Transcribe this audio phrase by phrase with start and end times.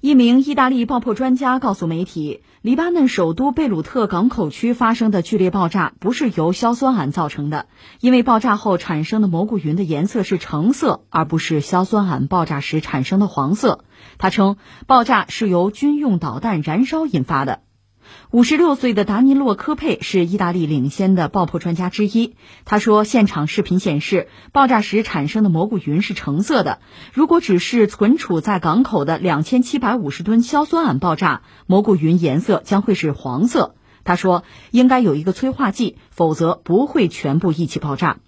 [0.00, 7.66] 一名意大利爆破专家告诉媒体，黎巴嫩首都贝鲁特港口区发生的剧烈爆炸不是由硝酸铵造成的，
[7.98, 13.84] 因为爆炸后产生的蘑菇云的颜色是橙色，而不是硝酸铵爆炸时产生的黄色。
[14.18, 14.56] 他称，
[14.86, 17.62] 爆炸是由军用导弹燃烧引发的。
[18.30, 22.34] 五十六岁的达尼洛·科佩是意大利领先的爆破专家之一。
[22.64, 26.80] 他说，现场视频显示，爆炸时产生的蘑菇云是橙色的。
[27.12, 33.74] 如果只是存储在港口的两千七百五十吨硝酸铵爆炸，蘑菇云颜色将会是黄色。
[34.04, 38.18] 他说，应该有一个催化剂，否则不会全部一起爆炸。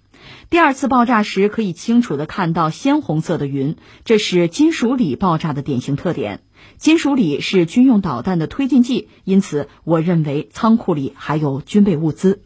[0.51, 6.41] 第二次爆炸时，可以清楚地看到鲜红色的云，这是金属锂爆炸的典型特点。
[6.77, 12.43] 金属锂是军用导弹的推进剂，因此我认为仓库里还有军备物资。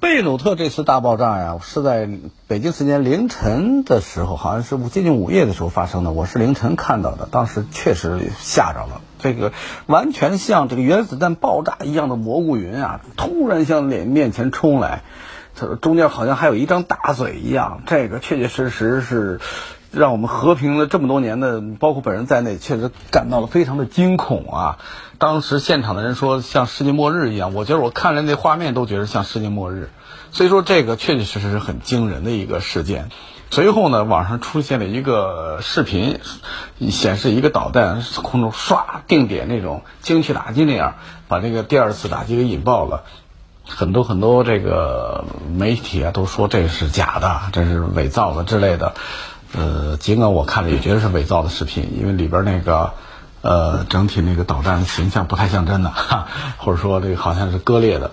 [0.00, 2.08] 贝鲁特这次大爆炸呀，是在
[2.46, 6.12] 北京时间凌晨的时候，好像是接近午夜的时候发生的。
[6.12, 9.00] 我是凌晨看到的，当时确实吓着了。
[9.18, 9.52] 这个
[9.86, 15.02] 完全像这个原子弹爆炸一样的蘑菇云啊，突然向脸面前冲来。
[15.56, 19.40] 它中间好像还有一张大嘴一样，这个确确实实是
[19.98, 24.78] 让我们和平了这么多年的，包括本人在内，确实感到了非常的惊恐啊！
[25.18, 29.90] 当时现场的人说像世界末日一样，我觉得我看了那画面都觉得像世界末日，
[30.30, 33.10] 所以说这个确确实实是很惊人的一个事件。
[33.50, 36.20] 随后呢，网上出现了一个视频，
[36.90, 40.94] 显示一个导弹空中唰定点那种精确打击那样，
[41.28, 43.04] 把这个第二次打击给引爆了。
[43.64, 45.24] 很多很多这个
[45.54, 48.94] 媒体啊都说这是假的，这是伪造的之类的。
[49.52, 52.92] 呃，尽管我看了也觉得是伪造的视频，因为里边那个
[53.42, 58.12] 呃整体那个导弹形象不太像真的，哈 或者说这个好像是割裂的。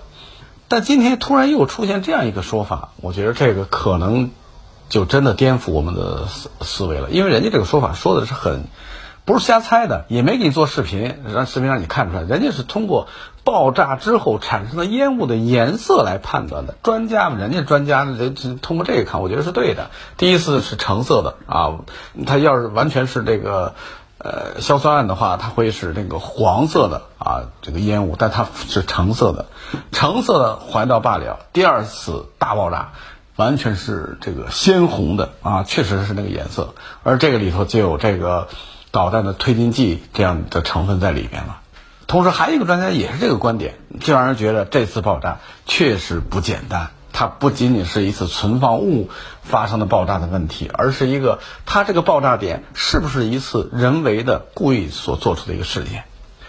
[0.68, 4.30] 但今天突然又出现这样一个说法，我觉得这个可能
[4.88, 8.64] 就真的颠覆我们的思思维了，因为人家这个说法说的是很。
[9.26, 12.22] 不是瞎猜的，也没给你做视频，让视频让你看出来。
[12.22, 13.08] 人家是通过
[13.42, 16.76] 爆炸之后产生的烟雾的颜色来判断的。
[16.84, 19.90] 专家们，人家专家呢，人通过这个看，我觉得是对的。
[20.16, 21.80] 第一次是橙色的啊，
[22.24, 23.74] 它要是完全是这个
[24.18, 29.46] 呃硝酸铵的话，它会是那个黄色的啊，这个烟雾，但它是橙色的，
[29.90, 31.40] 橙色的还到罢了。
[31.52, 32.92] 第二次大爆炸
[33.34, 38.46] 完全是这个鲜红的啊，确实是那个颜色，而这个里头就有这个。
[38.96, 41.58] 导弹的推进剂这样的成分在里面了，
[42.06, 45.36] 同时还有一个专家也是这个观点，就让人觉得这次爆炸
[45.66, 46.88] 确实不简单。
[47.12, 49.10] 它不仅仅是一次存放物
[49.42, 56.04] 发生的爆炸的问题，而是一个它这个爆炸点是不是一次人为的故意所做出的一个事件。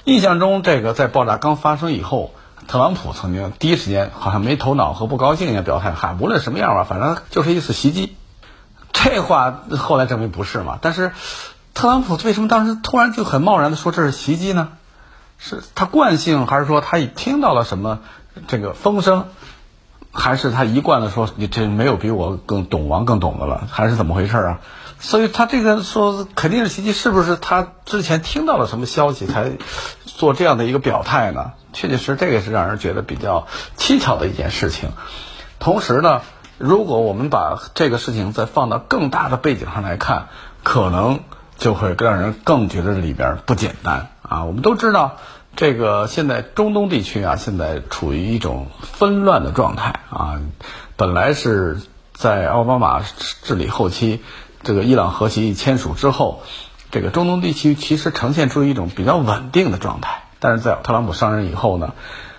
[0.05, 2.33] 印象中，这个在爆炸刚发生以后，
[2.69, 8.15] 特朗普曾经第一时间好像没头脑和不高兴一样表态，喊无论什么样吧，反正就是一次袭击。
[8.93, 10.79] 这话后来证明不是嘛？
[10.81, 11.11] 但是。
[11.77, 14.69] 特朗普为什么当时突然就很贸然的说这是袭击呢？
[15.37, 17.99] 是他惯性，还是说他已听到了什么
[18.47, 19.27] 这个风声，
[20.11, 24.59] 还是他一贯的说你这没有比我更懂王更懂的了，还是怎么回事啊？
[24.99, 29.51] 所以他这个说肯定是袭击，是不是他之前听到了什么消息才
[30.03, 31.51] 做这样的一个表态呢？
[31.73, 33.45] 确确实实这个是让人觉得比较
[33.77, 34.93] 蹊跷的一件事情。
[35.59, 36.23] 同时呢，
[36.57, 40.29] 如果我们把这个事情再放到更大的背景上来看，
[40.63, 41.19] 可能。
[41.57, 44.43] 就会让人更觉得里边不简单啊！
[44.45, 45.17] 我们都知道，
[45.55, 50.39] 这个现在中东地区啊，现在处于一种纷乱的状态啊。
[50.95, 51.79] 本来是
[52.13, 53.01] 在奥巴马
[53.41, 54.21] 治理后期，
[54.61, 56.43] 这个伊朗核协议签署之后，
[56.91, 60.23] 这个中东地区其实呈现出一种比较稳定的状态。
[60.39, 61.95] 但是在特朗普上任以后呢，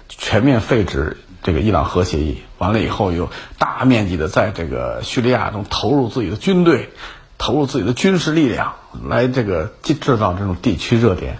[0.08, 6.90] 全面废止这个伊朗核协议，完了以后又大面积的在这个叙利亚中投入自己的军队。
[7.48, 8.74] 投入自己的军事力量
[9.08, 11.38] 来这个制造这种地区热点，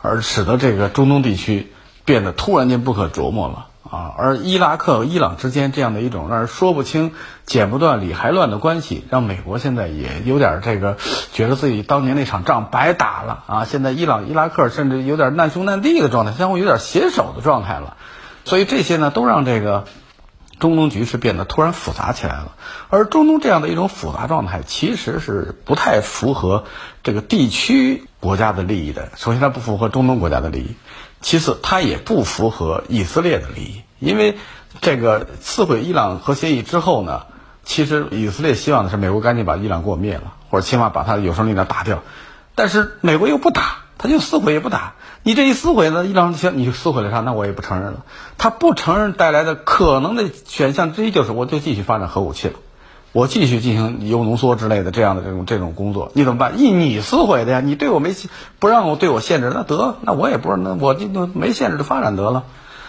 [0.00, 1.70] 而使得这个中东地区
[2.06, 4.14] 变得突然间不可琢磨了啊！
[4.16, 7.12] 而伊拉克和伊朗之间这样的一种让人说不清、
[7.44, 10.96] 剪不断、理还乱的关系，让美国现在也有点这个
[11.34, 13.64] 觉得自己当年那场仗白打了啊！
[13.66, 17.98] 现在伊朗、伊拉克甚至有点难兄难弟的状态，相互有点携手的状态了。
[18.46, 19.84] 所以这些呢，都让这个。
[20.58, 22.52] 中东局势变得突然复杂起来了，
[22.88, 26.64] 而中东这样的一种复杂状态，其实是不太符合
[27.02, 29.10] 这个地区国家的利益的。
[29.16, 30.76] 首先，它不符合中东国家的利益；
[31.20, 33.82] 其次，它也不符合以色列的利益。
[33.98, 34.38] 因为
[34.80, 37.22] 这个撕毁伊朗核协议之后呢，
[37.64, 42.02] 其实以色列希望的是美国赶紧把伊朗给我灭了，或者起码把它的有生力量打掉。
[42.54, 43.81] 但是美国又不打。
[43.98, 47.20] 他就撕毁也不打，你这一撕毁呢，伊朗行，你就撕毁了啥？
[47.20, 48.04] 那我也不承认了。
[48.38, 52.54] 他不承认带来的可能的选项之一就是，我就继续发展核武器了。
[53.12, 56.58] 我继续进行铀浓缩之类的这样的这种这种工作，你怎么办？
[56.58, 58.14] 一你撕毁的呀，你对我没
[58.58, 62.44] 不让我对我限制，那得那我也不是那我就没限制的发展得了，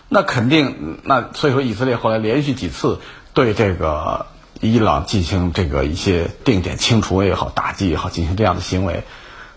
[0.08, 3.00] 那肯定那所以说以色列后来连续几次
[3.34, 4.28] 对这个
[4.62, 9.04] 伊朗进行这个一些定点清除也好，打击也好，进行这样的行为，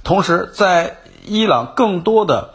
[0.03, 2.55] 同时在伊朗更多的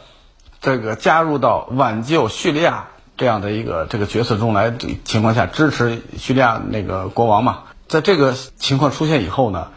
[0.61, 2.87] 这个加入到挽救叙利亚
[3.17, 7.59] 这样的一个这个角色中来的情况下，支持叙利亚那个国王嘛。
[7.87, 9.67] 在这个情况出现以后呢，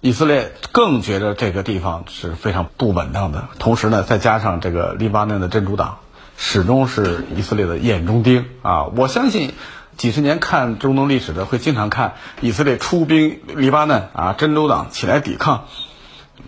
[0.00, 3.48] 以色列更觉得这个地方是非常不稳当的。
[3.58, 5.98] 同时呢，再加上这个黎巴嫩的真主党
[6.36, 8.84] 始终是以色列的眼中钉啊！
[8.94, 9.52] 我相信
[9.96, 15.64] 几十年看中东历史的会经常看以色列出兵黎巴嫩啊，真主党起来抵抗，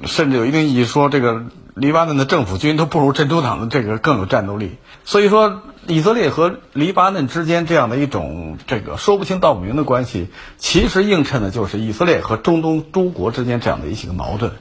[0.04, 1.42] 甚至有一定意义说这个
[1.80, 4.76] 黎巴嫩的政府军都不如真主党的这个更有战斗力。
[5.04, 5.62] 所以说。
[5.86, 10.28] 以色列和黎巴嫩之间这样的一种这个说不清道不明的关系，
[10.58, 14.52] 其实映衬的就是以色列和中东诸国之间这样的一些个矛盾。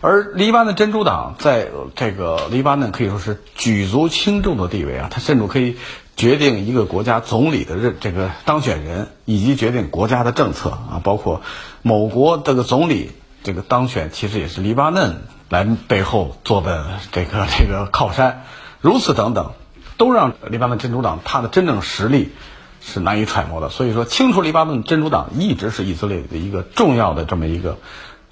[0.00, 1.66] 而黎巴嫩真主党在
[1.96, 5.76] 这个黎巴嫩可以说是举足轻重的地位啊，它甚至可以
[6.14, 11.42] 决定一个国家总理的任这个当选人，以及决定国家的政策啊，包括
[11.82, 13.10] 某国这个总理
[13.42, 18.44] 这个当选，其实也是黎巴嫩来背后做的这个这个靠山，
[18.80, 19.52] 如此等等。
[19.98, 22.32] 都让黎巴嫩真主党他的真正实力
[22.80, 27.76] 是难以揣摩的，所以说清除黎巴嫩真主党一直是以色列的一个重要的这么一个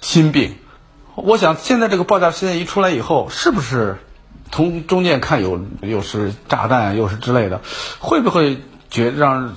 [0.01, 0.55] 心病。
[1.13, 3.99] 我想现在这个爆炸事件一出来以后，是不是
[4.51, 7.61] 从中间看有又是炸弹又是之类的，
[7.99, 8.57] 会不会
[8.89, 9.55] 觉让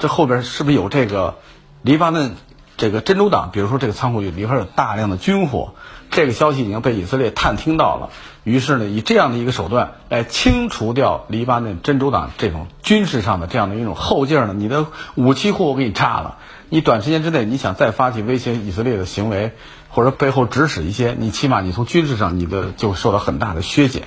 [0.00, 1.36] 这后边是不是有这个
[1.82, 2.34] 黎巴嫩
[2.76, 3.50] 这个真主党？
[3.52, 5.74] 比如说这个仓库里边有大量的军火，
[6.12, 8.10] 这个消息已经被以色列探听到了。
[8.44, 16.38] 于是呢，以这样的一个手段来清除掉黎巴嫩真主党这种军事上的这样的一种后劲儿呢，你的武器库我给你炸了，
[16.68, 19.52] 你短时间之内你想再发起威胁以色列的行为，
[19.88, 24.02] 或者背后指使一些，你起码你从军事上你的就受到很大的削减，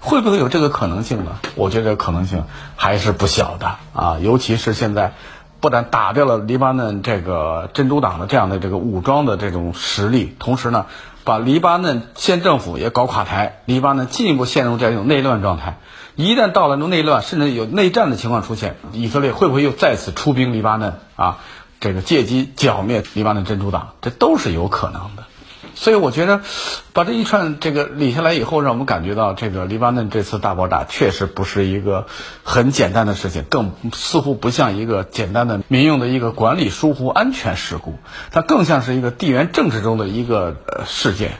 [0.00, 1.38] 会不会有这个可能性呢？
[1.54, 2.44] 我觉得可能性
[2.76, 5.12] 还是不小的啊，尤其是现在
[5.60, 10.86] 不但打掉了黎巴嫩这个真主党的这样的这个武装的这种实力，同时呢。
[11.26, 15.80] 把黎巴嫩县政府也搞垮台，黎巴嫩进一步陷入这种内乱状态。
[16.14, 21.38] 一旦到了内乱，甚至有内战的情况出现，以色列会不会又再次出兵黎巴嫩啊？
[21.80, 25.24] 这个借机剿灭黎巴嫩真主党，这都是有可能的。
[25.76, 26.40] 所以我觉得，
[26.94, 32.06] 把这一串这个理下来以后，让我们感觉到这个黎巴嫩这次大爆炸确实不是一个
[32.42, 37.94] 很简单的事情，更似乎不像一个简单的民用的一个管理疏忽安全事故，
[38.32, 40.56] 它更像是一个地缘政治中的一个
[40.86, 41.32] 事件。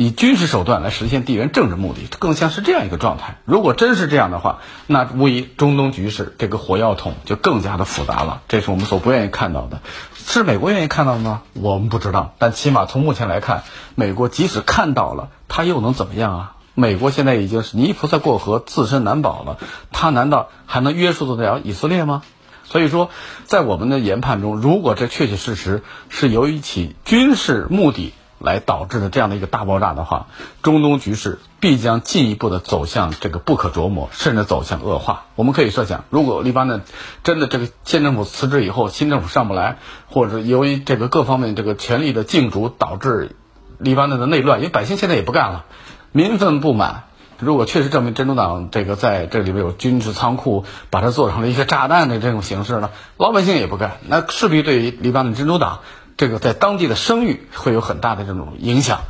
[0.00, 3.38] 以军事手段来实现地缘政治目的，更像是这样一个状态。
[3.44, 8.42] 如果真是这样的话，那无疑中东局势这个火药桶就更加的复杂了。
[8.46, 9.80] 这是我们所不愿意看到的。
[10.14, 11.42] 是美国愿意看到的吗？
[11.52, 12.32] 我们不知道。
[12.38, 13.64] 但起码从目前来看，
[13.96, 16.52] 美国即使看到了，他又能怎么样啊？
[16.74, 19.58] 美国现在已经是泥菩萨过河，自身难保了。
[19.90, 22.22] 他难道还能约束得了以色列吗？
[22.62, 23.10] 所以说，
[23.46, 28.12] 在我们的研判中，如果这确确实实是由于其军事目的。
[28.38, 30.28] 来导致的这样的一个大爆炸的话，
[30.62, 35.26] 中东局势必将进一步的走向这个不可琢磨，甚至走向恶化。
[35.34, 36.82] 我们可以设想，如果黎巴嫩
[37.24, 43.36] 真的这个县政府辞职以后，新政府上不来，或者由于这个各方面这个权力的竞逐导致
[43.78, 45.64] 黎巴嫩的内乱，因为百姓现在也不干了，
[46.12, 47.04] 民愤不满。
[47.40, 55.80] 如果确实证明真主党这个在这里边有军事仓库，把它做成了一个炸弹的这种形式呢，老百姓也不干，那势必对于黎巴嫩真主党。
[56.18, 59.00] 这个在当地的声誉会有很大的这种影响，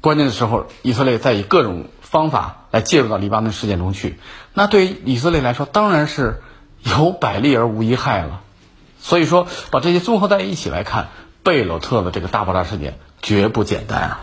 [0.00, 4.18] 关键的时候，以色列在以各种方法来介入到黎巴嫩事件中去，
[4.54, 6.42] 那对于以色列来说，当然是
[6.82, 8.42] 有百利而无一害了。
[9.00, 11.08] 所以说，把这些综合在一起来看，
[11.42, 14.20] 贝鲁特的这个大爆炸事件绝不简单啊。